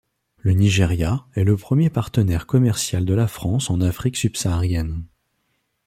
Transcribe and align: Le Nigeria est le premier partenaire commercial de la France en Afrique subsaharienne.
Le 0.37 0.53
Nigeria 0.53 1.27
est 1.35 1.43
le 1.43 1.55
premier 1.55 1.91
partenaire 1.91 2.47
commercial 2.47 3.05
de 3.05 3.13
la 3.13 3.27
France 3.27 3.69
en 3.69 3.81
Afrique 3.81 4.17
subsaharienne. 4.17 5.05